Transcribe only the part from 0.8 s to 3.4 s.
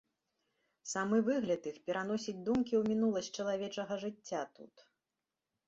Самы выгляд іх пераносіць думкі ў мінуласць